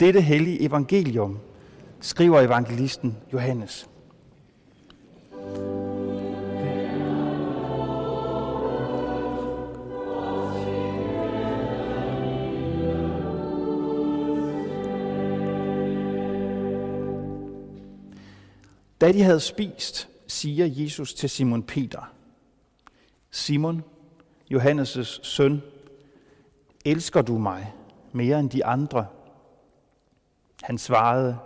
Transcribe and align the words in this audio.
Dette 0.00 0.20
hellige 0.20 0.62
evangelium 0.62 1.38
skriver 2.00 2.40
evangelisten 2.40 3.16
Johannes. 3.32 3.88
Da 19.00 19.12
de 19.12 19.22
havde 19.22 19.40
spist, 19.40 20.08
siger 20.26 20.66
Jesus 20.66 21.14
til 21.14 21.30
Simon 21.30 21.62
Peter, 21.62 22.12
Simon, 23.30 23.82
Johannes' 24.54 25.20
søn, 25.22 25.62
elsker 26.84 27.22
du 27.22 27.38
mig 27.38 27.72
mere 28.12 28.40
end 28.40 28.50
de 28.50 28.64
andre? 28.64 29.06
Han 30.64 30.78
svarede, 30.78 31.38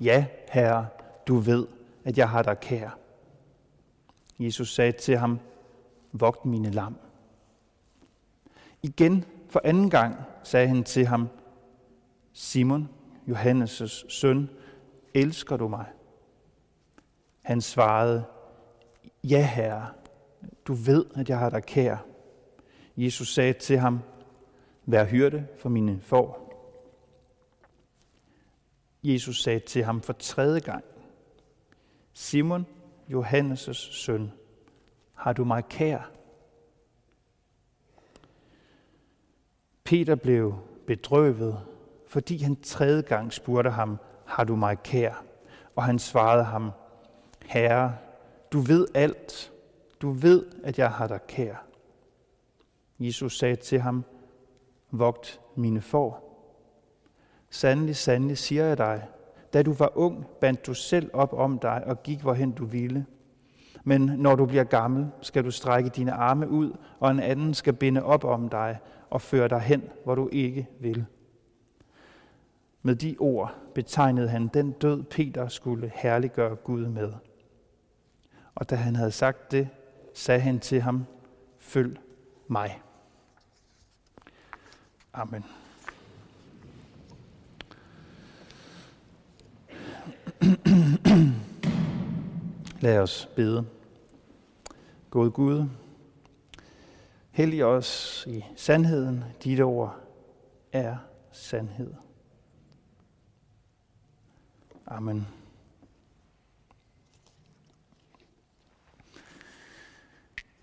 ja, 0.00 0.26
herre, 0.50 0.86
du 1.26 1.36
ved, 1.36 1.66
at 2.04 2.18
jeg 2.18 2.28
har 2.28 2.42
dig 2.42 2.60
kær. 2.60 2.98
Jesus 4.38 4.74
sagde 4.74 4.92
til 4.92 5.16
ham, 5.16 5.40
vogt 6.12 6.44
mine 6.44 6.70
lam. 6.70 6.96
Igen 8.82 9.24
for 9.48 9.60
anden 9.64 9.90
gang 9.90 10.16
sagde 10.42 10.68
han 10.68 10.84
til 10.84 11.06
ham, 11.06 11.28
Simon, 12.32 12.88
Johannes' 13.28 14.08
søn, 14.08 14.50
elsker 15.14 15.56
du 15.56 15.68
mig? 15.68 15.86
Han 17.42 17.60
svarede, 17.60 18.24
ja 19.24 19.46
herre, 19.46 19.86
du 20.66 20.74
ved, 20.74 21.04
at 21.14 21.28
jeg 21.28 21.38
har 21.38 21.50
dig 21.50 21.64
kær. 21.64 21.96
Jesus 22.96 23.34
sagde 23.34 23.52
til 23.52 23.78
ham, 23.78 24.00
vær 24.86 25.04
hyrde 25.04 25.46
for 25.58 25.68
mine 25.68 26.00
får. 26.00 26.45
Jesus 29.12 29.42
sagde 29.42 29.60
til 29.60 29.84
ham 29.84 30.02
for 30.02 30.12
tredje 30.12 30.60
gang, 30.60 30.84
Simon, 32.12 32.66
Johannes' 33.08 33.72
søn, 33.72 34.32
har 35.14 35.32
du 35.32 35.44
mig 35.44 35.64
kær? 35.68 36.10
Peter 39.84 40.14
blev 40.14 40.54
bedrøvet, 40.86 41.60
fordi 42.06 42.36
han 42.36 42.56
tredje 42.56 43.02
gang 43.02 43.32
spurgte 43.32 43.70
ham, 43.70 43.98
har 44.24 44.44
du 44.44 44.56
mig 44.56 44.82
kær? 44.82 45.24
Og 45.76 45.84
han 45.84 45.98
svarede 45.98 46.44
ham, 46.44 46.70
Herre, 47.42 47.96
du 48.52 48.60
ved 48.60 48.86
alt. 48.94 49.52
Du 50.02 50.10
ved, 50.10 50.46
at 50.64 50.78
jeg 50.78 50.90
har 50.90 51.06
dig 51.06 51.20
kær. 51.28 51.66
Jesus 52.98 53.38
sagde 53.38 53.56
til 53.56 53.80
ham, 53.80 54.04
vogt 54.90 55.40
mine 55.54 55.80
får. 55.80 56.25
Sandelig, 57.50 57.96
sandelig 57.96 58.38
siger 58.38 58.64
jeg 58.64 58.78
dig, 58.78 59.06
da 59.52 59.62
du 59.62 59.72
var 59.72 59.92
ung, 59.94 60.26
bandt 60.40 60.66
du 60.66 60.74
selv 60.74 61.10
op 61.12 61.32
om 61.32 61.58
dig 61.58 61.82
og 61.86 62.02
gik, 62.02 62.20
hvorhen 62.20 62.52
du 62.52 62.64
ville. 62.64 63.06
Men 63.84 64.00
når 64.00 64.34
du 64.34 64.46
bliver 64.46 64.64
gammel, 64.64 65.06
skal 65.22 65.44
du 65.44 65.50
strække 65.50 65.90
dine 65.90 66.12
arme 66.12 66.48
ud, 66.48 66.76
og 67.00 67.10
en 67.10 67.20
anden 67.20 67.54
skal 67.54 67.72
binde 67.72 68.02
op 68.02 68.24
om 68.24 68.48
dig 68.48 68.78
og 69.10 69.20
føre 69.20 69.48
dig 69.48 69.60
hen, 69.60 69.82
hvor 70.04 70.14
du 70.14 70.28
ikke 70.32 70.68
vil. 70.80 71.06
Med 72.82 72.96
de 72.96 73.16
ord 73.18 73.54
betegnede 73.74 74.28
han 74.28 74.48
den 74.48 74.72
død, 74.72 75.02
Peter 75.02 75.48
skulle 75.48 75.92
herliggøre 75.94 76.56
Gud 76.56 76.86
med. 76.86 77.12
Og 78.54 78.70
da 78.70 78.74
han 78.76 78.96
havde 78.96 79.10
sagt 79.10 79.52
det, 79.52 79.68
sagde 80.14 80.40
han 80.40 80.60
til 80.60 80.80
ham, 80.80 81.06
følg 81.58 81.98
mig. 82.48 82.82
Amen. 85.12 85.44
Lad 92.80 92.98
os 92.98 93.28
bede. 93.36 93.66
God 95.10 95.30
Gud, 95.30 95.68
hellig 97.30 97.64
os 97.64 98.24
i 98.30 98.44
sandheden. 98.56 99.24
Dit 99.44 99.60
ord 99.60 100.00
er 100.72 100.96
sandhed. 101.32 101.94
Amen. 104.86 105.26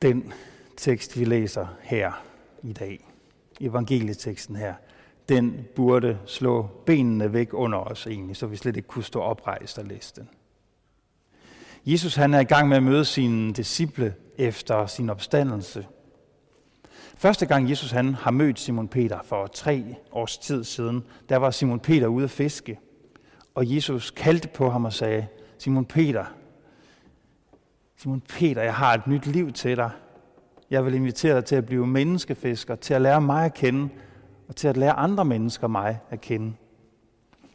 Den 0.01 0.33
tekst, 0.77 1.19
vi 1.19 1.25
læser 1.25 1.67
her 1.81 2.23
i 2.63 2.73
dag, 2.73 3.07
evangelieteksten 3.61 4.55
her, 4.55 4.75
den 5.29 5.65
burde 5.75 6.19
slå 6.25 6.69
benene 6.85 7.33
væk 7.33 7.53
under 7.53 7.79
os 7.79 8.07
egentlig, 8.07 8.35
så 8.35 8.47
vi 8.47 8.55
slet 8.55 8.75
ikke 8.77 8.87
kunne 8.87 9.03
stå 9.03 9.21
oprejst 9.21 9.79
og 9.79 9.85
læse 9.85 10.15
den. 10.15 10.29
Jesus 11.85 12.15
han 12.15 12.33
er 12.33 12.39
i 12.39 12.43
gang 12.43 12.67
med 12.67 12.77
at 12.77 12.83
møde 12.83 13.05
sine 13.05 13.53
disciple 13.53 14.13
efter 14.37 14.85
sin 14.85 15.09
opstandelse. 15.09 15.87
Første 17.15 17.45
gang 17.45 17.69
Jesus 17.69 17.91
han 17.91 18.13
har 18.13 18.31
mødt 18.31 18.59
Simon 18.59 18.87
Peter 18.87 19.19
for 19.23 19.47
tre 19.47 19.95
års 20.11 20.37
tid 20.37 20.63
siden, 20.63 21.03
der 21.29 21.37
var 21.37 21.51
Simon 21.51 21.79
Peter 21.79 22.07
ude 22.07 22.23
at 22.23 22.29
fiske. 22.29 22.79
Og 23.55 23.75
Jesus 23.75 24.11
kaldte 24.11 24.47
på 24.47 24.69
ham 24.69 24.85
og 24.85 24.93
sagde, 24.93 25.27
Simon 25.57 25.85
Peter, 25.85 26.25
Simon 27.97 28.21
Peter, 28.21 28.61
jeg 28.61 28.75
har 28.75 28.93
et 28.93 29.07
nyt 29.07 29.25
liv 29.25 29.51
til 29.51 29.77
dig. 29.77 29.89
Jeg 30.69 30.85
vil 30.85 30.93
invitere 30.93 31.35
dig 31.35 31.45
til 31.45 31.55
at 31.55 31.65
blive 31.65 31.87
menneskefisker, 31.87 32.75
til 32.75 32.93
at 32.93 33.01
lære 33.01 33.21
mig 33.21 33.45
at 33.45 33.53
kende, 33.53 33.89
og 34.47 34.55
til 34.55 34.67
at 34.67 34.77
lære 34.77 34.93
andre 34.93 35.25
mennesker 35.25 35.67
mig 35.67 35.99
at 36.09 36.21
kende. 36.21 36.53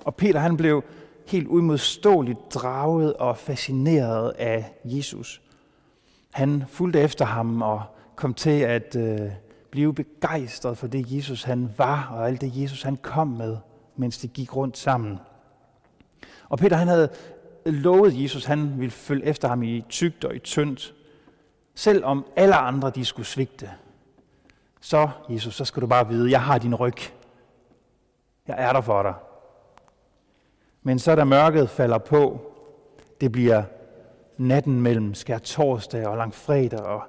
Og 0.04 0.14
Peter 0.14 0.40
han 0.40 0.56
blev 0.56 0.84
helt 1.30 1.46
udmodståeligt 1.46 2.54
draget 2.54 3.14
og 3.14 3.36
fascineret 3.36 4.30
af 4.38 4.72
Jesus. 4.84 5.42
Han 6.30 6.64
fulgte 6.68 7.00
efter 7.00 7.24
ham 7.24 7.62
og 7.62 7.82
kom 8.16 8.34
til 8.34 8.60
at 8.60 8.96
øh, 8.96 9.30
blive 9.70 9.94
begejstret 9.94 10.78
for 10.78 10.86
det 10.86 11.16
Jesus 11.16 11.42
han 11.42 11.70
var, 11.76 12.08
og 12.12 12.26
alt 12.28 12.40
det 12.40 12.52
Jesus 12.62 12.82
han 12.82 12.96
kom 12.96 13.28
med, 13.28 13.56
mens 13.96 14.18
de 14.18 14.28
gik 14.28 14.56
rundt 14.56 14.78
sammen. 14.78 15.18
Og 16.48 16.58
Peter 16.58 16.76
han 16.76 16.88
havde 16.88 17.08
lovet 17.66 18.22
Jesus, 18.22 18.44
han 18.44 18.78
ville 18.78 18.90
følge 18.90 19.24
efter 19.24 19.48
ham 19.48 19.62
i 19.62 19.84
tygt 19.88 20.24
og 20.24 20.36
i 20.36 20.38
tyndt, 20.38 20.94
selvom 21.74 22.26
alle 22.36 22.56
andre 22.56 22.90
de 22.90 23.04
skulle 23.04 23.26
svigte. 23.26 23.70
Så, 24.80 25.08
Jesus, 25.28 25.54
så 25.54 25.64
skal 25.64 25.82
du 25.82 25.86
bare 25.86 26.08
vide, 26.08 26.30
jeg 26.30 26.42
har 26.42 26.58
din 26.58 26.74
ryg. 26.74 26.96
Jeg 28.48 28.56
er 28.58 28.72
der 28.72 28.80
for 28.80 29.02
dig. 29.02 29.14
Men 30.88 30.98
så 30.98 31.14
da 31.14 31.24
mørket 31.24 31.70
falder 31.70 31.98
på, 31.98 32.52
det 33.20 33.32
bliver 33.32 33.62
natten 34.36 34.80
mellem 34.80 35.14
skær 35.14 35.38
torsdag 35.38 36.06
og 36.06 36.16
langfredag, 36.16 36.80
og 36.80 37.02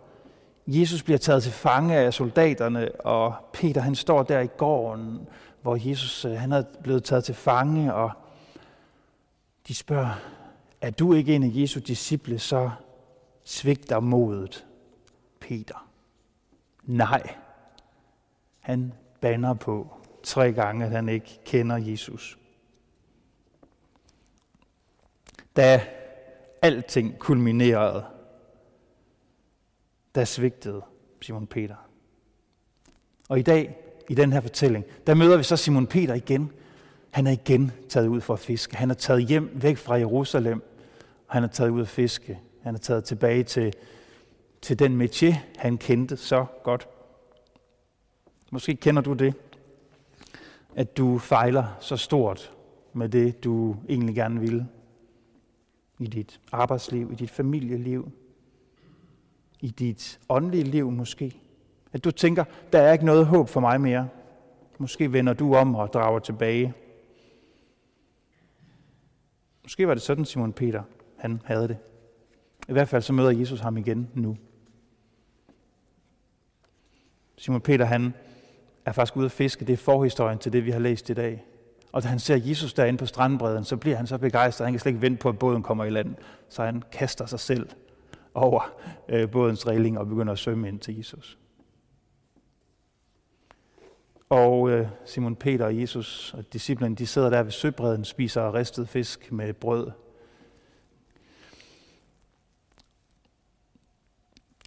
Jesus 0.67 1.03
bliver 1.03 1.17
taget 1.17 1.43
til 1.43 1.51
fange 1.51 1.95
af 1.95 2.13
soldaterne, 2.13 3.01
og 3.01 3.33
Peter 3.53 3.81
han 3.81 3.95
står 3.95 4.23
der 4.23 4.39
i 4.39 4.47
gården, 4.47 5.27
hvor 5.61 5.89
Jesus 5.89 6.25
øh, 6.25 6.31
han 6.31 6.51
er 6.51 6.63
blevet 6.83 7.03
taget 7.03 7.23
til 7.23 7.35
fange, 7.35 7.93
og 7.93 8.11
de 9.67 9.75
spørger, 9.75 10.19
er 10.81 10.91
du 10.91 11.13
ikke 11.13 11.35
en 11.35 11.43
af 11.43 11.51
Jesu 11.53 11.79
disciple, 11.79 12.39
så 12.39 12.69
svigter 13.43 13.99
modet, 13.99 14.65
Peter. 15.39 15.87
Nej, 16.83 17.35
han 18.59 18.93
banner 19.21 19.53
på 19.53 19.87
tre 20.23 20.51
gange, 20.51 20.85
at 20.85 20.91
han 20.91 21.09
ikke 21.09 21.39
kender 21.45 21.77
Jesus. 21.77 22.38
Da 25.59 25.81
alting 26.61 27.19
kulminerede, 27.19 28.05
der 30.15 30.25
svigtede 30.25 30.81
Simon 31.21 31.47
Peter. 31.47 31.75
Og 33.29 33.39
i 33.39 33.41
dag, 33.41 33.77
i 34.09 34.13
den 34.13 34.33
her 34.33 34.41
fortælling, 34.41 34.85
der 35.07 35.13
møder 35.13 35.37
vi 35.37 35.43
så 35.43 35.57
Simon 35.57 35.87
Peter 35.87 36.13
igen. 36.13 36.51
Han 37.09 37.27
er 37.27 37.31
igen 37.31 37.71
taget 37.89 38.07
ud 38.07 38.21
for 38.21 38.33
at 38.33 38.39
fiske. 38.39 38.75
Han 38.75 38.89
er 38.89 38.93
taget 38.93 39.25
hjem 39.25 39.51
væk 39.53 39.77
fra 39.77 39.95
Jerusalem. 39.95 40.63
Han 41.27 41.43
er 41.43 41.47
taget 41.47 41.69
ud 41.69 41.81
at 41.81 41.87
fiske. 41.87 42.39
Han 42.63 42.75
er 42.75 42.79
taget 42.79 43.03
tilbage 43.03 43.43
til, 43.43 43.73
til 44.61 44.79
den 44.79 45.01
métier, 45.01 45.35
han 45.57 45.77
kendte 45.77 46.17
så 46.17 46.45
godt. 46.63 46.87
Måske 48.51 48.75
kender 48.75 49.01
du 49.01 49.13
det, 49.13 49.33
at 50.75 50.97
du 50.97 51.17
fejler 51.17 51.77
så 51.79 51.97
stort 51.97 52.51
med 52.93 53.09
det, 53.09 53.43
du 53.43 53.75
egentlig 53.89 54.15
gerne 54.15 54.39
vil 54.39 54.65
i 55.99 56.07
dit 56.07 56.39
arbejdsliv, 56.51 57.11
i 57.11 57.15
dit 57.15 57.29
familieliv, 57.29 58.11
i 59.59 59.69
dit 59.69 60.19
åndelige 60.29 60.63
liv 60.63 60.91
måske. 60.91 61.41
At 61.93 62.03
du 62.03 62.11
tænker, 62.11 62.43
der 62.73 62.79
er 62.79 62.93
ikke 62.93 63.05
noget 63.05 63.25
håb 63.25 63.49
for 63.49 63.59
mig 63.59 63.81
mere. 63.81 64.09
Måske 64.77 65.13
vender 65.13 65.33
du 65.33 65.55
om 65.55 65.75
og 65.75 65.93
drager 65.93 66.19
tilbage. 66.19 66.73
Måske 69.63 69.87
var 69.87 69.93
det 69.93 70.03
sådan, 70.03 70.25
Simon 70.25 70.53
Peter, 70.53 70.83
han 71.17 71.41
havde 71.45 71.67
det. 71.67 71.77
I 72.69 72.71
hvert 72.71 72.87
fald 72.87 73.01
så 73.01 73.13
møder 73.13 73.31
Jesus 73.31 73.59
ham 73.59 73.77
igen 73.77 74.09
nu. 74.13 74.37
Simon 77.37 77.61
Peter, 77.61 77.85
han 77.85 78.13
er 78.85 78.91
faktisk 78.91 79.17
ude 79.17 79.25
at 79.25 79.31
fiske. 79.31 79.65
Det 79.65 79.73
er 79.73 79.77
forhistorien 79.77 80.39
til 80.39 80.53
det, 80.53 80.65
vi 80.65 80.71
har 80.71 80.79
læst 80.79 81.09
i 81.09 81.13
dag. 81.13 81.45
Og 81.91 82.03
da 82.03 82.07
han 82.07 82.19
ser 82.19 82.35
Jesus 82.35 82.73
derinde 82.73 82.99
på 82.99 83.05
strandbredden, 83.05 83.63
så 83.63 83.77
bliver 83.77 83.97
han 83.97 84.07
så 84.07 84.17
begejstret, 84.17 84.65
han 84.65 84.73
kan 84.73 84.79
slet 84.79 84.89
ikke 84.89 85.01
vente 85.01 85.21
på, 85.21 85.29
at 85.29 85.39
båden 85.39 85.63
kommer 85.63 85.85
i 85.85 85.89
land. 85.89 86.15
Så 86.49 86.63
han 86.63 86.83
kaster 86.91 87.25
sig 87.25 87.39
selv 87.39 87.69
over 88.33 88.73
øh, 89.09 89.31
bådens 89.31 89.67
regling 89.67 89.99
og 89.99 90.07
begynder 90.07 90.33
at 90.33 90.39
svømme 90.39 90.67
ind 90.67 90.79
til 90.79 90.97
Jesus. 90.97 91.37
Og 94.29 94.69
øh, 94.69 94.87
Simon 95.05 95.35
Peter 95.35 95.65
og 95.65 95.79
Jesus 95.79 96.33
og 96.33 96.53
disciplen, 96.53 96.95
de 96.95 97.07
sidder 97.07 97.29
der 97.29 97.43
ved 97.43 97.51
søbredden, 97.51 98.05
spiser 98.05 98.53
ristet 98.53 98.89
fisk 98.89 99.31
med 99.31 99.53
brød. 99.53 99.91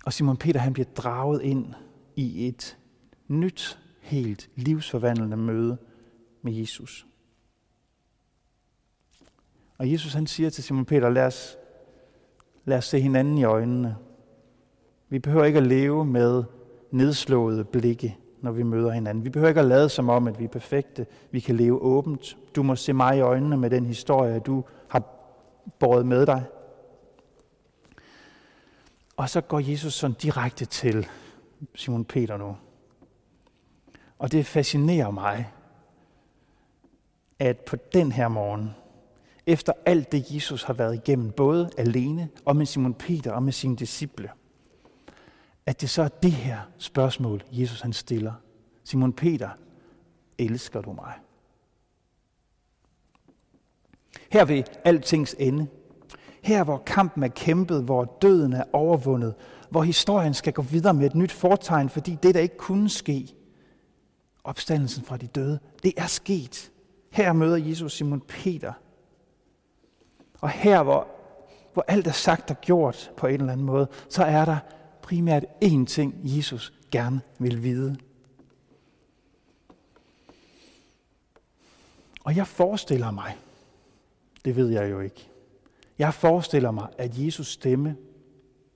Og 0.05 0.13
Simon 0.13 0.37
Peter 0.37 0.61
han 0.61 0.73
bliver 0.73 0.89
draget 0.97 1.43
ind 1.43 1.75
i 2.17 2.49
et 2.49 2.79
nyt, 3.29 3.79
helt 4.01 4.51
livsforvandlende 4.57 5.37
møde 5.37 5.79
med 6.43 6.53
Jesus. 6.53 7.07
Og 9.82 9.93
Jesus 9.93 10.12
han 10.12 10.26
siger 10.26 10.50
til 10.50 10.64
Simon 10.64 10.84
Peter, 10.84 11.11
lad 11.11 11.26
os, 11.26 11.58
lad 12.64 12.79
os 12.79 12.84
se 12.84 13.00
hinanden 13.00 13.38
i 13.38 13.44
øjnene. 13.44 13.96
Vi 15.08 15.19
behøver 15.19 15.44
ikke 15.44 15.58
at 15.58 15.67
leve 15.67 16.05
med 16.05 16.44
nedslåede 16.90 17.64
blikke, 17.64 18.17
når 18.40 18.52
vi 18.52 18.62
møder 18.62 18.90
hinanden. 18.90 19.25
Vi 19.25 19.31
behøver 19.31 19.49
ikke 19.49 19.61
at 19.61 19.67
lade 19.67 19.88
som 19.88 20.08
om, 20.08 20.29
at 20.29 20.38
vi 20.38 20.44
er 20.44 20.49
perfekte. 20.49 21.06
Vi 21.31 21.40
kan 21.40 21.56
leve 21.56 21.82
åbent. 21.82 22.37
Du 22.56 22.62
må 22.62 22.76
se 22.76 22.93
mig 22.93 23.17
i 23.17 23.20
øjnene 23.20 23.56
med 23.56 23.70
den 23.70 23.87
historie, 23.87 24.38
du 24.38 24.64
har 24.88 25.02
båret 25.79 26.06
med 26.06 26.26
dig. 26.26 26.44
Og 29.17 29.29
så 29.29 29.40
går 29.40 29.70
Jesus 29.70 29.94
sådan 29.94 30.17
direkte 30.23 30.64
til 30.64 31.08
Simon 31.75 32.05
Peter 32.05 32.37
nu. 32.37 32.56
Og 34.19 34.32
det 34.32 34.46
fascinerer 34.46 35.11
mig, 35.11 35.52
at 37.38 37.58
på 37.58 37.76
den 37.76 38.12
her 38.12 38.29
morgen, 38.29 38.70
efter 39.47 39.73
alt 39.87 40.12
det 40.12 40.35
Jesus 40.35 40.62
har 40.62 40.75
været 40.75 40.94
igennem, 40.94 41.31
både 41.31 41.71
alene 41.79 42.29
og 42.44 42.56
med 42.56 42.67
Simon 42.67 42.94
Peter 42.94 43.33
og 43.33 43.43
med 43.43 43.53
sine 43.53 43.77
disciple, 43.77 44.31
at 45.67 45.81
det 45.81 45.91
så 45.91 46.03
er 46.03 46.09
det 46.09 46.33
her 46.33 46.59
spørgsmål, 46.79 47.43
Jesus 47.53 47.81
han 47.81 47.93
stiller. 47.93 48.33
Simon 48.85 49.12
Peter, 49.12 49.50
elsker 50.39 50.81
du 50.81 50.93
mig? 50.93 51.15
Her 54.31 54.44
ved 54.44 54.62
altings 54.85 55.37
ende, 55.39 55.67
her 56.43 56.65
hvor 56.65 56.83
kampen 56.87 57.23
er 57.23 57.29
kæmpet, 57.29 57.85
hvor 57.85 58.19
døden 58.23 58.53
er 58.53 58.65
overvundet, 58.73 59.35
hvor 59.71 59.83
historien 59.83 60.35
skal 60.35 60.53
gå 60.53 60.62
videre 60.62 60.94
med 60.94 61.06
et 61.06 61.15
nyt 61.15 61.33
fortegn, 61.33 61.89
fordi 61.89 62.19
det, 62.23 62.35
der 62.35 62.41
ikke 62.41 62.56
kunne 62.56 62.91
ske, 62.91 63.35
opstandelsen 64.44 65.05
fra 65.05 65.17
de 65.17 65.27
døde, 65.27 65.59
det 65.83 65.93
er 65.97 66.06
sket. 66.06 66.73
Her 67.11 67.33
møder 67.33 67.56
Jesus 67.56 67.93
Simon 67.93 68.21
Peter. 68.21 68.73
Og 70.43 70.50
her, 70.50 70.83
hvor, 70.83 71.09
hvor 71.73 71.85
alt 71.89 72.06
er 72.06 72.12
sagt 72.12 72.50
og 72.50 72.61
gjort 72.61 73.12
på 73.17 73.27
en 73.27 73.41
eller 73.41 73.53
anden 73.53 73.67
måde, 73.67 73.89
så 74.09 74.25
er 74.25 74.44
der 74.44 74.59
primært 75.03 75.44
én 75.65 75.85
ting, 75.85 76.21
Jesus 76.23 76.73
gerne 76.91 77.21
vil 77.39 77.62
vide. 77.62 77.97
Og 82.25 82.37
jeg 82.37 82.47
forestiller 82.47 83.11
mig, 83.11 83.37
det 84.44 84.56
ved 84.56 84.69
jeg 84.69 84.91
jo 84.91 85.00
ikke, 85.00 85.29
jeg 85.99 86.15
forestiller 86.15 86.71
mig, 86.71 86.89
at 86.99 87.19
Jesus 87.19 87.53
stemme 87.53 87.97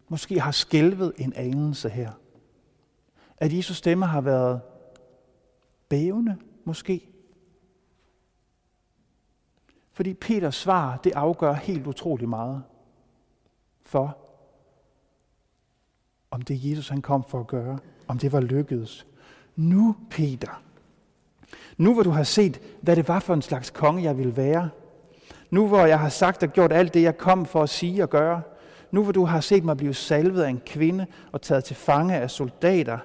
måske 0.09 0.41
har 0.41 0.51
skælvet 0.51 1.13
en 1.19 1.33
anelse 1.37 1.89
her. 1.89 2.13
At 3.39 3.57
Jesus 3.57 3.77
stemme 3.77 4.07
har 4.07 4.21
været 4.21 4.61
bævende, 5.89 6.37
måske. 6.65 7.09
Fordi 9.97 10.15
Peters 10.15 10.55
svar, 10.55 10.97
det 10.97 11.13
afgør 11.13 11.53
helt 11.53 11.87
utrolig 11.87 12.29
meget 12.29 12.63
for, 13.83 14.19
om 16.31 16.43
det 16.43 16.71
Jesus 16.71 16.89
han 16.89 17.03
kom 17.03 17.25
for 17.29 17.41
at 17.41 17.47
gøre, 17.47 17.79
om 18.09 18.19
det 18.19 18.33
var 18.33 18.41
lykkedes. 18.41 19.07
Nu, 19.57 19.97
Peter, 20.11 20.63
nu 21.77 21.95
hvor 21.95 22.03
du 22.03 22.11
har 22.11 22.23
set, 22.23 22.61
hvad 22.81 22.97
det 22.97 23.09
var 23.09 23.21
for 23.21 23.35
en 23.35 23.43
slags 23.43 23.71
konge, 23.71 24.03
jeg 24.03 24.19
ville 24.19 24.37
være, 24.37 24.71
nu 25.51 25.69
hvor 25.69 25.87
jeg 25.87 26.01
har 26.01 26.09
sagt 26.09 26.43
og 26.43 26.53
gjort 26.53 26.73
alt 26.73 26.95
det, 26.95 27.03
jeg 27.03 27.19
kom 27.19 27.47
for 27.47 27.63
at 27.63 27.71
sige 27.71 28.03
og 28.03 28.11
gøre, 28.11 28.43
nu 28.91 29.03
hvor 29.03 29.13
du 29.13 29.25
har 29.25 29.41
set 29.41 29.65
mig 29.65 29.77
blive 29.77 29.95
salvet 29.95 30.43
af 30.43 30.49
en 30.49 30.63
kvinde 30.67 31.07
og 31.33 31.43
taget 31.43 31.65
til 31.65 31.77
fange 31.77 32.17
af 32.17 32.31
soldater, 32.31 32.99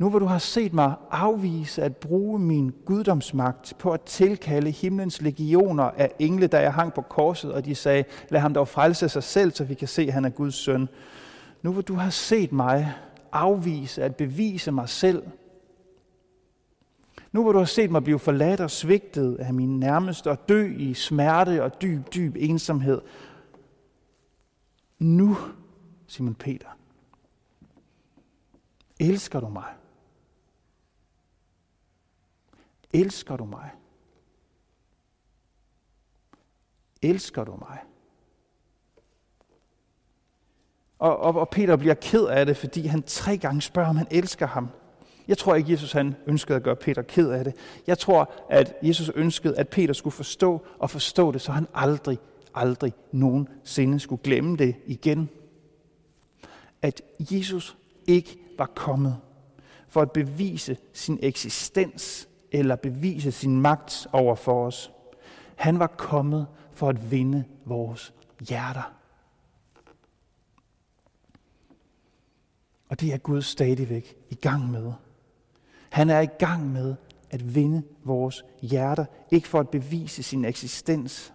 nu 0.00 0.10
hvor 0.10 0.18
du 0.18 0.26
har 0.26 0.38
set 0.38 0.72
mig 0.72 0.94
afvise 1.10 1.82
at 1.82 1.96
bruge 1.96 2.38
min 2.38 2.72
guddomsmagt 2.84 3.74
på 3.78 3.92
at 3.92 4.00
tilkalde 4.00 4.70
himlens 4.70 5.22
legioner 5.22 5.84
af 5.84 6.12
engle, 6.18 6.46
da 6.46 6.60
jeg 6.60 6.74
hang 6.74 6.94
på 6.94 7.02
korset, 7.02 7.52
og 7.52 7.64
de 7.64 7.74
sagde, 7.74 8.04
lad 8.28 8.40
ham 8.40 8.54
dog 8.54 8.68
frelse 8.68 9.08
sig 9.08 9.22
selv, 9.22 9.52
så 9.52 9.64
vi 9.64 9.74
kan 9.74 9.88
se, 9.88 10.02
at 10.02 10.12
han 10.12 10.24
er 10.24 10.30
Guds 10.30 10.54
søn. 10.54 10.88
Nu 11.62 11.72
hvor 11.72 11.82
du 11.82 11.94
har 11.94 12.10
set 12.10 12.52
mig 12.52 12.94
afvise 13.32 14.02
at 14.02 14.16
bevise 14.16 14.72
mig 14.72 14.88
selv, 14.88 15.22
nu 17.32 17.42
hvor 17.42 17.52
du 17.52 17.58
har 17.58 17.64
set 17.64 17.90
mig 17.90 18.04
blive 18.04 18.18
forladt 18.18 18.60
og 18.60 18.70
svigtet 18.70 19.36
af 19.36 19.54
mine 19.54 19.78
nærmeste 19.80 20.30
og 20.30 20.48
dø 20.48 20.74
i 20.76 20.94
smerte 20.94 21.62
og 21.62 21.82
dyb, 21.82 22.14
dyb 22.14 22.36
ensomhed. 22.38 23.00
Nu, 24.98 25.36
Simon 26.06 26.34
Peter, 26.34 26.68
elsker 29.00 29.40
du 29.40 29.48
mig? 29.48 29.64
Elsker 32.94 33.36
du 33.36 33.44
mig? 33.44 33.70
Elsker 37.02 37.44
du 37.44 37.56
mig? 37.56 37.78
Og, 40.98 41.16
og, 41.16 41.34
og 41.34 41.48
Peter 41.48 41.76
bliver 41.76 41.94
ked 41.94 42.24
af 42.24 42.46
det, 42.46 42.56
fordi 42.56 42.86
han 42.86 43.02
tre 43.02 43.36
gange 43.36 43.62
spørger, 43.62 43.88
om 43.88 43.96
han 43.96 44.06
elsker 44.10 44.46
ham. 44.46 44.68
Jeg 45.28 45.38
tror 45.38 45.54
ikke, 45.54 45.72
Jesus 45.72 45.92
han 45.92 46.16
ønskede 46.26 46.56
at 46.56 46.62
gøre 46.62 46.76
Peter 46.76 47.02
ked 47.02 47.30
af 47.30 47.44
det. 47.44 47.54
Jeg 47.86 47.98
tror, 47.98 48.32
at 48.48 48.74
Jesus 48.82 49.10
ønskede, 49.14 49.58
at 49.58 49.68
Peter 49.68 49.94
skulle 49.94 50.14
forstå 50.14 50.66
og 50.78 50.90
forstå 50.90 51.32
det, 51.32 51.40
så 51.40 51.52
han 51.52 51.66
aldrig, 51.74 52.18
aldrig 52.54 52.92
nogensinde 53.12 54.00
skulle 54.00 54.22
glemme 54.22 54.56
det 54.56 54.76
igen. 54.86 55.28
At 56.82 57.02
Jesus 57.20 57.76
ikke 58.06 58.38
var 58.58 58.70
kommet 58.74 59.16
for 59.88 60.00
at 60.02 60.12
bevise 60.12 60.76
sin 60.92 61.18
eksistens 61.22 62.28
eller 62.52 62.76
bevise 62.76 63.32
sin 63.32 63.60
magt 63.60 64.06
over 64.12 64.34
for 64.34 64.66
os. 64.66 64.92
Han 65.56 65.78
var 65.78 65.86
kommet 65.86 66.46
for 66.72 66.88
at 66.88 67.10
vinde 67.10 67.44
vores 67.64 68.14
hjerter. 68.48 68.92
Og 72.88 73.00
det 73.00 73.12
er 73.12 73.18
Gud 73.18 73.42
stadigvæk 73.42 74.16
i 74.30 74.34
gang 74.34 74.70
med. 74.70 74.92
Han 75.90 76.10
er 76.10 76.20
i 76.20 76.28
gang 76.38 76.72
med 76.72 76.94
at 77.30 77.54
vinde 77.54 77.82
vores 78.04 78.44
hjerter, 78.62 79.04
ikke 79.30 79.48
for 79.48 79.60
at 79.60 79.68
bevise 79.68 80.22
sin 80.22 80.44
eksistens. 80.44 81.32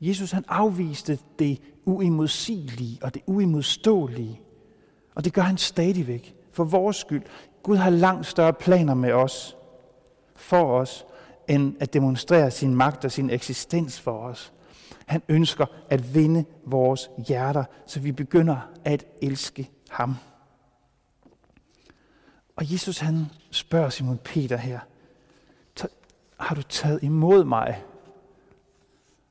Jesus 0.00 0.30
han 0.30 0.44
afviste 0.48 1.18
det 1.38 1.60
uimodsigelige 1.84 2.98
og 3.02 3.14
det 3.14 3.22
uimodståelige. 3.26 4.40
Og 5.14 5.24
det 5.24 5.32
gør 5.32 5.42
han 5.42 5.58
stadigvæk 5.58 6.34
for 6.52 6.64
vores 6.64 6.96
skyld. 6.96 7.22
Gud 7.62 7.76
har 7.76 7.90
langt 7.90 8.26
større 8.26 8.52
planer 8.52 8.94
med 8.94 9.12
os, 9.12 9.56
for 10.36 10.80
os, 10.80 11.04
end 11.48 11.76
at 11.80 11.92
demonstrere 11.92 12.50
sin 12.50 12.74
magt 12.74 13.04
og 13.04 13.12
sin 13.12 13.30
eksistens 13.30 14.00
for 14.00 14.18
os. 14.18 14.52
Han 15.06 15.22
ønsker 15.28 15.66
at 15.90 16.14
vinde 16.14 16.44
vores 16.66 17.10
hjerter, 17.26 17.64
så 17.86 18.00
vi 18.00 18.12
begynder 18.12 18.70
at 18.84 19.06
elske 19.22 19.70
ham. 19.90 20.16
Og 22.56 22.72
Jesus 22.72 22.98
han 22.98 23.26
spørger 23.50 23.88
Simon 23.88 24.18
Peter 24.18 24.56
her, 24.56 24.78
har 26.40 26.54
du 26.54 26.62
taget 26.62 27.02
imod 27.02 27.44
mig? 27.44 27.84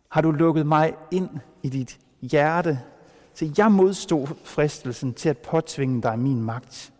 Har 0.09 0.21
du 0.21 0.31
lukket 0.31 0.65
mig 0.67 0.93
ind 1.11 1.29
i 1.63 1.69
dit 1.69 1.99
hjerte? 2.21 2.79
Så 3.33 3.51
jeg 3.57 3.71
modstod 3.71 4.27
fristelsen 4.43 5.13
til 5.13 5.29
at 5.29 5.37
påtvinge 5.37 6.01
dig 6.01 6.19
min 6.19 6.41
magt. 6.41 6.92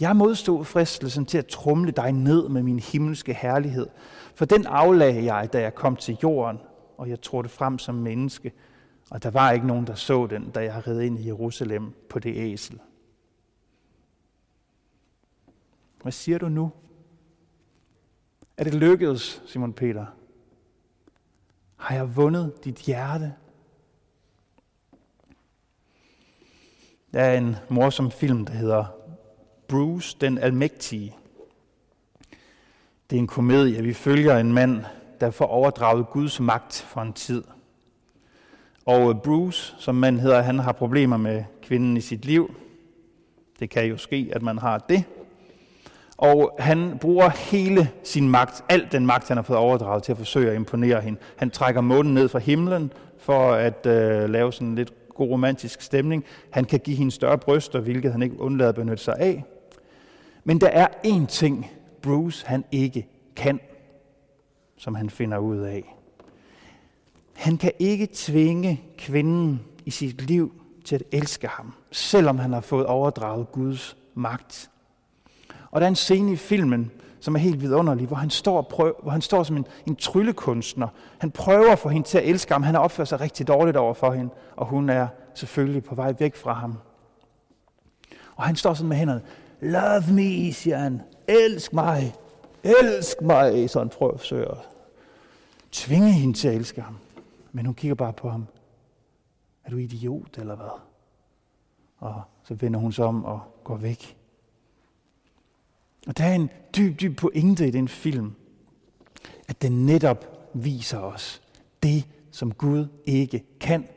Jeg 0.00 0.16
modstod 0.16 0.64
fristelsen 0.64 1.26
til 1.26 1.38
at 1.38 1.46
trumle 1.46 1.90
dig 1.90 2.12
ned 2.12 2.48
med 2.48 2.62
min 2.62 2.78
himmelske 2.78 3.34
herlighed. 3.34 3.86
For 4.34 4.44
den 4.44 4.66
aflagde 4.66 5.34
jeg, 5.34 5.52
da 5.52 5.60
jeg 5.60 5.74
kom 5.74 5.96
til 5.96 6.18
jorden, 6.22 6.58
og 6.96 7.08
jeg 7.08 7.20
trådte 7.20 7.48
frem 7.48 7.78
som 7.78 7.94
menneske. 7.94 8.52
Og 9.10 9.22
der 9.22 9.30
var 9.30 9.50
ikke 9.50 9.66
nogen, 9.66 9.86
der 9.86 9.94
så 9.94 10.26
den, 10.26 10.50
da 10.50 10.60
jeg 10.60 10.86
red 10.86 11.00
ind 11.00 11.18
i 11.18 11.26
Jerusalem 11.26 11.92
på 12.08 12.18
det 12.18 12.36
æsel. 12.36 12.80
Hvad 16.02 16.12
siger 16.12 16.38
du 16.38 16.48
nu? 16.48 16.72
Er 18.56 18.64
det 18.64 18.74
lykkedes, 18.74 19.42
Simon 19.46 19.72
Peter? 19.72 20.06
Har 21.76 21.94
jeg 21.94 22.16
vundet 22.16 22.64
dit 22.64 22.76
hjerte? 22.76 23.34
Der 27.12 27.20
er 27.20 27.38
en 27.38 27.56
morsom 27.68 28.10
film, 28.10 28.44
der 28.44 28.52
hedder 28.52 28.95
Bruce 29.68 30.16
den 30.20 30.38
Almægtige. 30.38 31.16
Det 33.10 33.16
er 33.16 33.20
en 33.20 33.26
komedie. 33.26 33.82
Vi 33.82 33.92
følger 33.92 34.38
en 34.38 34.52
mand 34.52 34.84
der 35.20 35.30
får 35.30 35.44
overdraget 35.46 36.10
Guds 36.10 36.40
magt 36.40 36.86
for 36.88 37.00
en 37.00 37.12
tid. 37.12 37.44
Og 38.86 39.10
øh, 39.10 39.16
Bruce, 39.24 39.74
som 39.78 39.94
man 39.94 40.18
hedder, 40.18 40.42
han 40.42 40.58
har 40.58 40.72
problemer 40.72 41.16
med 41.16 41.44
kvinden 41.62 41.96
i 41.96 42.00
sit 42.00 42.24
liv. 42.24 42.54
Det 43.60 43.70
kan 43.70 43.86
jo 43.86 43.96
ske, 43.96 44.30
at 44.32 44.42
man 44.42 44.58
har 44.58 44.78
det. 44.78 45.04
Og 46.16 46.56
han 46.58 46.98
bruger 47.00 47.28
hele 47.28 47.90
sin 48.04 48.28
magt, 48.28 48.64
al 48.68 48.88
den 48.92 49.06
magt, 49.06 49.28
han 49.28 49.36
har 49.36 49.42
fået 49.42 49.58
overdraget 49.58 50.02
til 50.02 50.12
at 50.12 50.18
forsøge 50.18 50.50
at 50.50 50.56
imponere 50.56 51.00
hende. 51.00 51.18
Han 51.36 51.50
trækker 51.50 51.80
månen 51.80 52.14
ned 52.14 52.28
fra 52.28 52.38
himlen 52.38 52.92
for 53.18 53.52
at 53.52 53.86
øh, 53.86 54.30
lave 54.30 54.52
sådan 54.52 54.74
lidt 54.74 54.92
god 55.14 55.30
romantisk 55.30 55.82
stemning. 55.82 56.24
Han 56.50 56.64
kan 56.64 56.80
give 56.80 56.96
hende 56.96 57.12
større 57.12 57.38
bryster, 57.38 57.80
hvilket 57.80 58.12
han 58.12 58.22
ikke 58.22 58.40
undlader 58.40 58.68
at 58.68 58.74
benytte 58.74 59.04
sig 59.04 59.14
af. 59.18 59.44
Men 60.48 60.60
der 60.60 60.68
er 60.68 60.88
én 61.06 61.26
ting, 61.26 61.70
Bruce 62.02 62.46
han 62.46 62.64
ikke 62.72 63.08
kan, 63.36 63.60
som 64.76 64.94
han 64.94 65.10
finder 65.10 65.38
ud 65.38 65.58
af. 65.58 65.94
Han 67.32 67.56
kan 67.56 67.72
ikke 67.78 68.08
tvinge 68.12 68.82
kvinden 68.98 69.60
i 69.84 69.90
sit 69.90 70.22
liv 70.22 70.52
til 70.84 70.94
at 70.94 71.02
elske 71.12 71.46
ham, 71.48 71.74
selvom 71.90 72.38
han 72.38 72.52
har 72.52 72.60
fået 72.60 72.86
overdraget 72.86 73.52
Guds 73.52 73.96
magt. 74.14 74.70
Og 75.70 75.80
der 75.80 75.86
er 75.86 75.88
en 75.88 75.96
scene 75.96 76.32
i 76.32 76.36
filmen, 76.36 76.90
som 77.20 77.34
er 77.34 77.38
helt 77.38 77.60
vidunderlig, 77.60 78.06
hvor 78.06 78.16
han 78.16 78.30
står, 78.30 78.62
prøv, 78.62 78.94
hvor 79.02 79.10
han 79.10 79.22
står 79.22 79.42
som 79.42 79.56
en, 79.56 79.66
en 79.86 79.96
tryllekunstner. 79.96 80.88
Han 81.18 81.30
prøver 81.30 81.72
at 81.72 81.78
få 81.78 81.88
hende 81.88 82.08
til 82.08 82.18
at 82.18 82.28
elske 82.28 82.52
ham. 82.52 82.62
Han 82.62 82.74
har 82.74 82.82
opført 82.82 83.08
sig 83.08 83.20
rigtig 83.20 83.48
dårligt 83.48 83.76
over 83.76 83.94
for 83.94 84.12
hende, 84.12 84.30
og 84.56 84.66
hun 84.66 84.90
er 84.90 85.08
selvfølgelig 85.34 85.84
på 85.84 85.94
vej 85.94 86.14
væk 86.18 86.36
fra 86.36 86.52
ham. 86.52 86.78
Og 88.36 88.44
han 88.44 88.56
står 88.56 88.74
sådan 88.74 88.88
med 88.88 88.96
hænderne. 88.96 89.22
Love 89.60 90.12
me, 90.12 90.52
siger 90.52 90.78
han. 90.78 91.02
Elsk 91.28 91.72
mig. 91.72 92.14
Elsk 92.64 93.22
mig, 93.22 93.70
så 93.70 93.78
han 93.78 93.88
prøver 93.88 94.12
at 94.12 94.32
at 94.32 94.58
tvinge 95.72 96.12
hende 96.12 96.34
til 96.34 96.48
at 96.48 96.54
elske 96.54 96.80
ham. 96.80 96.96
Men 97.52 97.66
hun 97.66 97.74
kigger 97.74 97.94
bare 97.94 98.12
på 98.12 98.28
ham. 98.28 98.46
Er 99.64 99.70
du 99.70 99.76
idiot, 99.76 100.38
eller 100.38 100.56
hvad? 100.56 100.80
Og 101.98 102.22
så 102.44 102.54
vender 102.54 102.80
hun 102.80 102.92
sig 102.92 103.04
om 103.04 103.24
og 103.24 103.40
går 103.64 103.76
væk. 103.76 104.16
Og 106.06 106.18
der 106.18 106.24
er 106.24 106.34
en 106.34 106.50
dyb, 106.76 107.00
dyb 107.00 107.16
pointe 107.16 107.68
i 107.68 107.70
den 107.70 107.88
film, 107.88 108.34
at 109.48 109.62
den 109.62 109.86
netop 109.86 110.50
viser 110.54 110.98
os 110.98 111.42
det, 111.82 112.06
som 112.30 112.52
Gud 112.52 112.86
ikke 113.04 113.44
kan. 113.60 113.88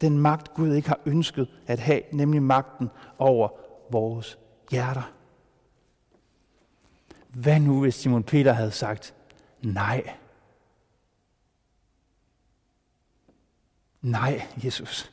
Den 0.00 0.18
magt, 0.18 0.54
Gud 0.54 0.74
ikke 0.74 0.88
har 0.88 1.00
ønsket 1.06 1.48
at 1.66 1.78
have, 1.78 2.00
nemlig 2.12 2.42
magten 2.42 2.90
over 3.18 3.48
vores 3.90 4.38
hjerter. 4.72 5.12
Hvad 7.28 7.60
nu, 7.60 7.80
hvis 7.80 7.94
Simon 7.94 8.22
Peter 8.22 8.52
havde 8.52 8.70
sagt 8.70 9.14
nej? 9.62 10.14
Nej, 14.02 14.42
Jesus. 14.64 15.12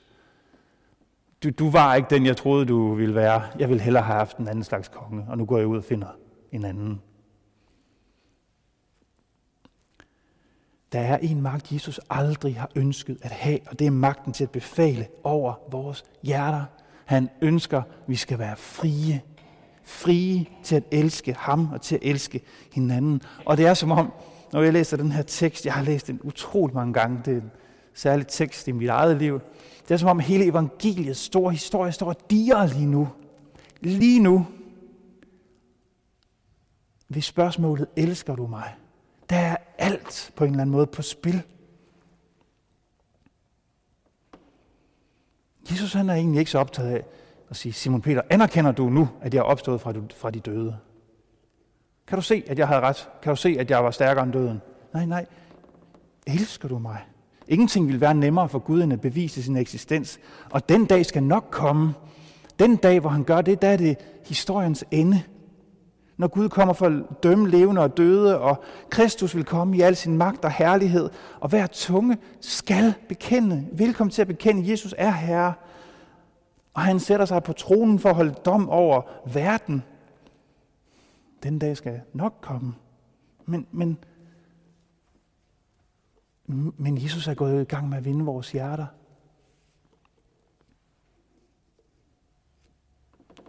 Du, 1.44 1.50
du 1.50 1.70
var 1.70 1.96
ikke 1.96 2.10
den, 2.10 2.25
jeg 2.25 2.38
troede, 2.38 2.66
du 2.66 2.94
ville 2.94 3.16
være. 3.16 3.50
Jeg 3.60 3.70
ville 3.70 3.84
hellere 3.84 4.04
have 4.04 4.18
haft 4.18 4.38
en 4.38 4.48
anden 4.48 4.63
slags 4.63 4.88
konge, 4.88 5.25
og 5.30 5.38
nu 5.38 5.46
går 5.46 5.58
jeg 5.58 5.68
ud 5.68 5.78
og 5.78 5.84
finder 5.84 6.08
en 6.51 6.66
anden. 6.66 7.01
Der 10.92 11.00
er 11.00 11.18
en 11.18 11.42
magt, 11.42 11.72
Jesus 11.72 12.00
aldrig 12.10 12.60
har 12.60 12.70
ønsket 12.75 13.18
at 13.22 13.32
have, 13.32 13.60
og 13.68 13.80
det 13.80 13.88
er 13.88 13.92
magten 13.92 14.34
til 14.34 14.44
at 14.44 14.51
befale 14.51 15.08
over 15.24 15.54
vores 15.72 16.04
hjerter. 16.24 16.66
Han 17.06 17.30
ønsker, 17.42 17.78
at 17.78 17.86
vi 18.08 18.16
skal 18.16 18.39
være 18.39 18.58
frie. 18.58 19.22
Frie 19.89 20.46
til 20.63 20.75
at 20.75 20.84
elske 20.91 21.34
ham 21.34 21.69
og 21.74 21.81
til 21.81 21.96
at 21.96 22.01
elske 22.03 22.41
hinanden. 22.74 23.22
Og 23.46 23.58
det 23.58 23.65
er 23.65 23.74
som 23.74 23.91
om, 23.91 24.12
når 24.53 24.62
jeg 24.62 24.74
læser 24.74 24.98
den 24.98 25.12
her 25.12 25.22
tekst, 25.22 25.65
jeg 25.65 25.74
har 25.74 25.84
læst 25.84 26.08
den 26.08 26.19
utrolig 26.24 26.75
mange 26.75 26.93
gange, 26.93 27.22
det 27.25 27.34
er 27.34 27.41
en 27.41 27.51
særlig 27.93 28.27
tekst 28.27 28.67
i 28.67 28.72
mit 28.72 28.89
eget 28.89 29.17
liv. 29.17 29.39
Det 29.88 29.93
er 29.93 29.98
som 29.98 30.10
om 30.10 30.19
hele 30.19 30.46
evangeliets 30.46 31.19
store 31.19 31.51
historie 31.51 31.91
står 31.91 32.08
og 32.08 32.15
diger 32.29 32.67
lige 32.67 32.86
nu. 32.86 33.08
Lige 33.81 34.19
nu 34.19 34.46
hvis 37.10 37.25
spørgsmålet, 37.25 37.88
elsker 37.96 38.36
du 38.36 38.48
mig? 38.48 38.75
Der 39.29 39.36
er 39.36 39.55
alt 39.77 40.31
på 40.36 40.43
en 40.43 40.50
eller 40.50 40.62
anden 40.62 40.72
måde 40.72 40.88
på 40.88 41.01
spil. 41.01 41.41
Jesus 45.72 45.93
han 45.93 46.10
er 46.10 46.13
egentlig 46.13 46.39
ikke 46.39 46.51
så 46.51 46.60
optaget 46.60 46.89
af 46.89 47.03
og 47.50 47.56
sige, 47.56 47.74
Simon 47.74 48.01
Peter, 48.01 48.22
anerkender 48.29 48.72
du 48.72 48.89
nu, 48.89 49.10
at 49.22 49.34
jeg 49.34 49.39
er 49.39 49.44
opstået 49.44 49.82
fra, 49.82 49.94
fra 50.18 50.32
de 50.32 50.39
døde? 50.39 50.77
Kan 52.08 52.15
du 52.15 52.22
se, 52.22 52.44
at 52.48 52.60
jeg 52.60 52.68
havde 52.68 52.82
ret? 52.82 53.10
Kan 53.22 53.29
du 53.29 53.36
se, 53.36 53.56
at 53.60 53.72
jeg 53.72 53.84
var 53.84 53.91
stærkere 53.91 54.24
end 54.24 54.34
døden? 54.34 54.62
Nej, 54.94 55.06
nej. 55.06 55.25
Elsker 56.27 56.68
du 56.68 56.79
mig? 56.79 56.98
Ingenting 57.48 57.88
vil 57.88 58.01
være 58.01 58.13
nemmere 58.13 58.50
for 58.50 58.60
Gud 58.60 58.82
end 58.82 58.94
at 58.94 59.01
bevise 59.01 59.44
sin 59.44 59.58
eksistens. 59.58 60.20
Og 60.50 60.70
den 60.70 60.86
dag 60.86 61.06
skal 61.06 61.24
nok 61.24 61.48
komme. 61.51 61.94
Den 62.60 62.75
dag, 62.75 63.00
hvor 63.00 63.10
han 63.10 63.24
gør 63.24 63.41
det, 63.41 63.62
der 63.62 63.68
er 63.68 63.77
det 63.77 63.98
historiens 64.25 64.86
ende 64.91 65.24
når 66.20 66.27
Gud 66.27 66.50
kommer 66.50 66.74
for 66.74 66.86
at 66.86 67.24
dømme 67.24 67.50
levende 67.50 67.82
og 67.82 67.98
døde, 67.98 68.39
og 68.39 68.63
Kristus 68.89 69.36
vil 69.36 69.46
komme 69.46 69.77
i 69.77 69.82
al 69.82 69.96
sin 69.96 70.18
magt 70.18 70.46
og 70.46 70.51
herlighed, 70.51 71.10
og 71.39 71.50
hver 71.50 71.68
tunge 71.68 72.18
skal 72.41 72.94
bekende, 73.10 73.68
velkommen 73.72 74.12
til 74.12 74.22
at 74.22 74.27
bekende, 74.27 74.62
at 74.62 74.70
Jesus 74.70 74.96
er 74.98 75.12
Herre, 75.12 75.53
og 76.79 76.86
han 76.86 77.00
sætter 77.00 77.25
sig 77.25 77.43
på 77.43 77.53
tronen 77.53 78.00
for 78.00 78.09
at 78.09 78.15
holde 78.15 78.33
dom 78.33 78.69
over 78.69 79.01
verden. 79.33 79.83
Den 81.43 81.59
dag 81.59 81.77
skal 81.77 82.01
nok 82.13 82.33
komme. 82.41 82.75
Men, 83.45 83.67
men, 83.71 83.98
men 86.77 87.03
Jesus 87.03 87.27
er 87.27 87.33
gået 87.33 87.62
i 87.62 87.65
gang 87.65 87.89
med 87.89 87.98
at 87.98 88.05
vinde 88.05 88.25
vores 88.25 88.51
hjerter. 88.51 88.86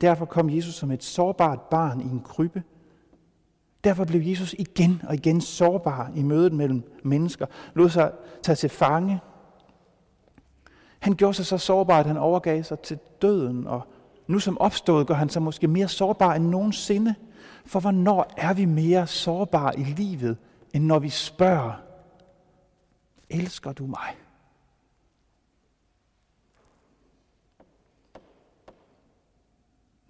Derfor 0.01 0.25
kom 0.25 0.51
Jesus 0.51 0.75
som 0.75 0.91
et 0.91 1.05
sårbart 1.05 1.61
barn 1.61 2.01
i 2.01 2.05
en 2.05 2.21
krybbe. 2.21 2.63
Derfor 3.85 4.05
blev 4.05 4.21
Jesus 4.21 4.55
igen 4.59 5.03
og 5.09 5.15
igen 5.15 5.41
sårbar 5.41 6.13
i 6.17 6.23
mødet 6.23 6.53
mellem 6.53 7.01
mennesker. 7.03 7.47
Lod 7.75 7.89
sig 7.89 8.13
tage 8.43 8.57
til 8.57 8.71
fange. 8.71 9.21
Han 11.01 11.15
gjorde 11.15 11.35
sig 11.35 11.47
så 11.47 11.59
sårbar, 11.59 12.01
at 12.01 12.07
han 12.07 12.17
overgav 12.17 12.63
sig 12.63 12.79
til 12.81 12.99
døden. 13.23 13.67
Og 13.67 13.83
nu 14.27 14.39
som 14.39 14.59
opstået 14.59 15.07
gør 15.07 15.15
han 15.15 15.29
sig 15.29 15.43
måske 15.43 15.69
mere 15.69 15.89
sårbar 15.89 16.35
end 16.35 16.45
nogensinde. 16.45 17.15
For 17.67 17.81
hvornår 17.81 18.33
er 18.37 18.55
vi 18.55 18.65
mere 18.65 19.07
sårbare 19.07 19.79
i 19.79 19.83
livet, 19.83 20.37
end 20.75 20.85
når 20.85 20.99
vi 20.99 21.09
spørger, 21.09 21.73
elsker 23.31 23.73
du 23.73 23.87
mig? 23.87 24.17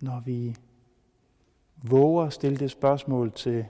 når 0.01 0.21
vi 0.21 0.57
våger 1.77 2.25
at 2.25 2.33
stille 2.33 2.57
det 2.57 2.71
spørgsmål 2.71 3.33
til 3.33 3.67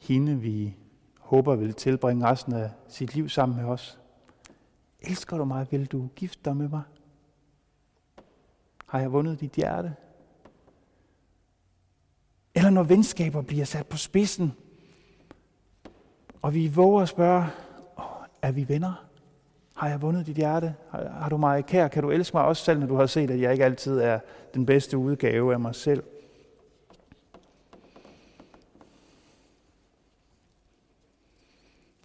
hende, 0.00 0.40
vi 0.40 0.76
håber 1.20 1.56
vil 1.56 1.74
tilbringe 1.74 2.26
resten 2.26 2.52
af 2.52 2.70
sit 2.88 3.14
liv 3.14 3.28
sammen 3.28 3.56
med 3.56 3.64
os. 3.64 3.98
Elsker 5.00 5.36
du 5.36 5.44
mig? 5.44 5.66
Vil 5.70 5.86
du 5.86 6.08
gifte 6.16 6.40
dig 6.44 6.56
med 6.56 6.68
mig? 6.68 6.82
Har 8.86 9.00
jeg 9.00 9.12
vundet 9.12 9.40
dit 9.40 9.52
hjerte? 9.52 9.94
Eller 12.54 12.70
når 12.70 12.82
venskaber 12.82 13.42
bliver 13.42 13.64
sat 13.64 13.86
på 13.86 13.96
spidsen, 13.96 14.52
og 16.42 16.54
vi 16.54 16.68
våger 16.68 17.02
at 17.02 17.08
spørge, 17.08 17.46
er 18.42 18.52
vi 18.52 18.68
venner? 18.68 19.06
Har 19.74 19.88
jeg 19.88 20.02
vundet 20.02 20.26
dit 20.26 20.36
hjerte? 20.36 20.74
Har, 20.90 21.08
har 21.08 21.28
du 21.28 21.36
mig 21.36 21.66
kær? 21.66 21.88
Kan 21.88 22.02
du 22.02 22.10
elske 22.10 22.36
mig 22.36 22.44
også 22.44 22.64
selv, 22.64 22.80
når 22.80 22.86
du 22.86 22.94
har 22.94 23.06
set, 23.06 23.30
at 23.30 23.40
jeg 23.40 23.52
ikke 23.52 23.64
altid 23.64 23.98
er 23.98 24.18
den 24.54 24.66
bedste 24.66 24.98
udgave 24.98 25.52
af 25.52 25.60
mig 25.60 25.74
selv? 25.74 26.02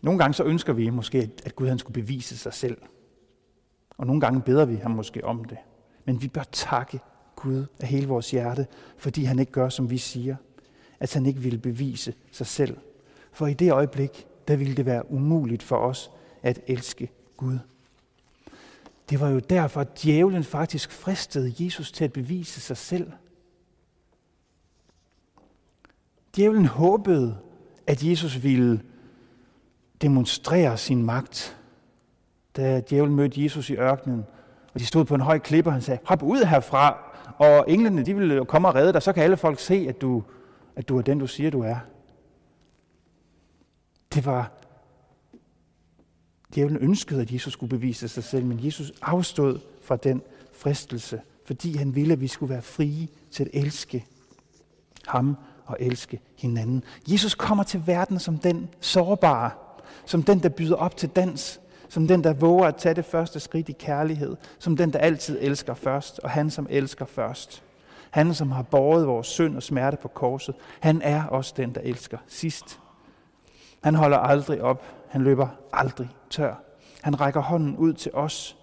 Nogle 0.01 0.19
gange 0.19 0.33
så 0.33 0.43
ønsker 0.43 0.73
vi 0.73 0.89
måske, 0.89 1.31
at 1.45 1.55
Gud 1.55 1.67
han 1.67 1.79
skulle 1.79 2.01
bevise 2.01 2.37
sig 2.37 2.53
selv. 2.53 2.77
Og 3.97 4.07
nogle 4.07 4.21
gange 4.21 4.41
beder 4.41 4.65
vi 4.65 4.75
ham 4.75 4.91
måske 4.91 5.25
om 5.25 5.43
det. 5.43 5.57
Men 6.05 6.21
vi 6.21 6.27
bør 6.27 6.43
takke 6.51 6.99
Gud 7.35 7.65
af 7.79 7.87
hele 7.87 8.07
vores 8.07 8.31
hjerte, 8.31 8.67
fordi 8.97 9.23
han 9.23 9.39
ikke 9.39 9.51
gør, 9.51 9.69
som 9.69 9.89
vi 9.89 9.97
siger. 9.97 10.35
At 10.99 11.13
han 11.13 11.25
ikke 11.25 11.39
ville 11.39 11.57
bevise 11.57 12.13
sig 12.31 12.47
selv. 12.47 12.77
For 13.31 13.47
i 13.47 13.53
det 13.53 13.71
øjeblik, 13.71 14.27
der 14.47 14.55
ville 14.55 14.75
det 14.75 14.85
være 14.85 15.11
umuligt 15.11 15.63
for 15.63 15.75
os 15.75 16.11
at 16.43 16.59
elske 16.67 17.09
Gud. 17.37 17.59
Det 19.09 19.19
var 19.19 19.29
jo 19.29 19.39
derfor, 19.39 19.81
at 19.81 20.03
djævlen 20.03 20.43
faktisk 20.43 20.91
fristede 20.91 21.53
Jesus 21.59 21.91
til 21.91 22.03
at 22.03 22.13
bevise 22.13 22.61
sig 22.61 22.77
selv. 22.77 23.11
Djævlen 26.35 26.65
håbede, 26.65 27.37
at 27.87 28.03
Jesus 28.03 28.43
ville 28.43 28.81
demonstrere 30.01 30.77
sin 30.77 31.03
magt. 31.03 31.57
Da 32.57 32.81
djævlen 32.89 33.15
mødte 33.15 33.43
Jesus 33.43 33.69
i 33.69 33.75
ørkenen, 33.75 34.25
og 34.73 34.79
de 34.79 34.85
stod 34.85 35.05
på 35.05 35.15
en 35.15 35.21
høj 35.21 35.39
klippe, 35.39 35.69
og 35.69 35.73
han 35.73 35.81
sagde, 35.81 35.99
hop 36.05 36.23
ud 36.23 36.45
herfra, 36.45 36.97
og 37.37 37.65
englene 37.67 38.05
de 38.05 38.15
vil 38.15 38.45
komme 38.45 38.67
og 38.67 38.75
redde 38.75 38.93
dig, 38.93 39.01
så 39.01 39.13
kan 39.13 39.23
alle 39.23 39.37
folk 39.37 39.59
se, 39.59 39.85
at 39.89 40.01
du, 40.01 40.23
at 40.75 40.89
du 40.89 40.97
er 40.97 41.01
den, 41.01 41.19
du 41.19 41.27
siger, 41.27 41.49
du 41.49 41.61
er. 41.61 41.77
Det 44.13 44.25
var 44.25 44.51
Djævlen 46.55 46.77
ønskede, 46.81 47.21
at 47.21 47.31
Jesus 47.31 47.53
skulle 47.53 47.69
bevise 47.69 48.07
sig 48.07 48.23
selv, 48.23 48.45
men 48.45 48.65
Jesus 48.65 48.91
afstod 49.01 49.59
fra 49.83 49.95
den 49.95 50.21
fristelse, 50.53 51.21
fordi 51.45 51.77
han 51.77 51.95
ville, 51.95 52.13
at 52.13 52.21
vi 52.21 52.27
skulle 52.27 52.53
være 52.53 52.61
frie 52.61 53.07
til 53.31 53.43
at 53.43 53.49
elske 53.53 54.05
ham 55.07 55.37
og 55.65 55.77
elske 55.79 56.19
hinanden. 56.37 56.83
Jesus 57.07 57.35
kommer 57.35 57.63
til 57.63 57.83
verden 57.85 58.19
som 58.19 58.37
den 58.37 58.69
sårbare, 58.79 59.51
som 60.05 60.23
den, 60.23 60.39
der 60.39 60.49
byder 60.49 60.75
op 60.75 60.97
til 60.97 61.09
dans, 61.09 61.61
som 61.89 62.07
den, 62.07 62.23
der 62.23 62.33
våger 62.33 62.65
at 62.65 62.75
tage 62.75 62.95
det 62.95 63.05
første 63.05 63.39
skridt 63.39 63.69
i 63.69 63.71
kærlighed, 63.71 64.35
som 64.59 64.77
den, 64.77 64.93
der 64.93 64.99
altid 64.99 65.37
elsker 65.41 65.73
først, 65.73 66.19
og 66.19 66.29
han, 66.29 66.49
som 66.49 66.67
elsker 66.69 67.05
først. 67.05 67.63
Han, 68.11 68.33
som 68.33 68.51
har 68.51 68.61
båret 68.61 69.07
vores 69.07 69.27
synd 69.27 69.55
og 69.55 69.63
smerte 69.63 69.97
på 69.97 70.07
korset, 70.07 70.55
han 70.79 71.01
er 71.01 71.23
også 71.23 71.53
den, 71.57 71.75
der 71.75 71.81
elsker 71.81 72.17
sidst. 72.27 72.79
Han 73.83 73.95
holder 73.95 74.17
aldrig 74.17 74.61
op. 74.61 74.83
Han 75.09 75.21
løber 75.21 75.47
aldrig 75.73 76.09
tør. 76.29 76.55
Han 77.01 77.21
rækker 77.21 77.41
hånden 77.41 77.77
ud 77.77 77.93
til 77.93 78.11
os. 78.13 78.57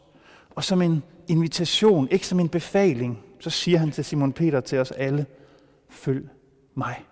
Og 0.55 0.65
som 0.65 0.83
en 0.83 1.03
invitation, 1.29 2.09
ikke 2.11 2.27
som 2.27 2.41
en 2.41 2.49
befaling, 2.49 3.19
så 3.41 3.51
siger 3.51 3.79
han 3.79 3.91
til 3.91 4.05
Simon 4.05 4.33
Peter 4.33 4.61
til 4.61 4.79
os 4.79 4.91
alle, 4.91 5.27
følg 5.89 6.29
mig. 6.75 7.05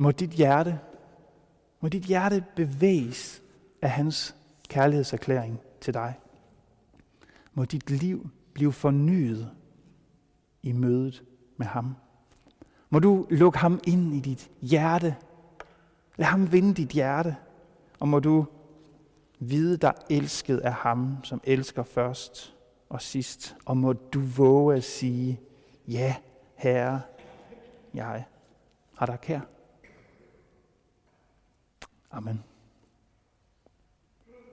Må 0.00 0.10
dit 0.10 0.30
hjerte, 0.30 0.80
må 1.80 1.88
dit 1.88 2.02
hjerte 2.02 2.44
bevæges 2.56 3.42
af 3.82 3.90
hans 3.90 4.36
kærlighedserklæring 4.68 5.60
til 5.80 5.94
dig. 5.94 6.14
Må 7.54 7.64
dit 7.64 7.90
liv 7.90 8.30
blive 8.52 8.72
fornyet 8.72 9.50
i 10.62 10.72
mødet 10.72 11.24
med 11.56 11.66
ham. 11.66 11.96
Må 12.90 12.98
du 12.98 13.26
lukke 13.30 13.58
ham 13.58 13.80
ind 13.86 14.14
i 14.14 14.20
dit 14.20 14.50
hjerte. 14.60 15.16
Lad 16.16 16.26
ham 16.26 16.52
vinde 16.52 16.74
dit 16.74 16.88
hjerte. 16.88 17.36
Og 18.00 18.08
må 18.08 18.20
du 18.20 18.46
vide 19.38 19.76
dig 19.76 19.94
elsket 20.10 20.58
af 20.58 20.72
ham, 20.72 21.16
som 21.24 21.40
elsker 21.44 21.82
først 21.82 22.56
og 22.88 23.02
sidst. 23.02 23.56
Og 23.64 23.76
må 23.76 23.92
du 23.92 24.20
våge 24.20 24.76
at 24.76 24.84
sige, 24.84 25.40
ja, 25.88 26.16
Herre, 26.54 27.00
jeg 27.94 28.24
har 28.96 29.06
dig 29.06 29.20
kær. 29.20 29.40
Amen. 32.12 32.42